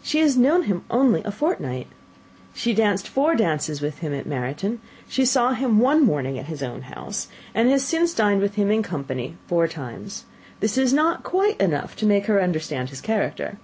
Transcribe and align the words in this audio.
She 0.00 0.20
has 0.20 0.36
known 0.36 0.62
him 0.70 0.84
only 0.92 1.24
a 1.24 1.32
fortnight. 1.32 1.88
She 2.54 2.72
danced 2.72 3.08
four 3.08 3.34
dances 3.34 3.80
with 3.80 3.98
him 3.98 4.14
at 4.14 4.26
Meryton; 4.28 4.80
she 5.08 5.24
saw 5.24 5.54
him 5.54 5.80
one 5.80 6.04
morning 6.04 6.38
at 6.38 6.46
his 6.46 6.62
own 6.62 6.82
house, 6.82 7.26
and 7.52 7.68
has 7.68 7.82
since 7.84 8.14
dined 8.14 8.44
in 8.44 8.82
company 8.84 9.22
with 9.24 9.30
him 9.32 9.38
four 9.48 9.66
times. 9.66 10.22
This 10.60 10.78
is 10.78 10.92
not 10.92 11.24
quite 11.24 11.60
enough 11.60 11.96
to 11.96 12.06
make 12.06 12.26
her 12.26 12.40
understand 12.40 12.90
his 12.90 13.00
character." 13.00 13.58